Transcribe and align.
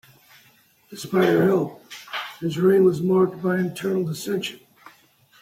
Despite 0.89 1.27
her 1.29 1.45
help, 1.45 1.83
his 2.39 2.57
reign 2.57 2.83
was 2.83 3.03
marked 3.03 3.39
by 3.43 3.57
internal 3.59 4.03
dissension. 4.03 4.59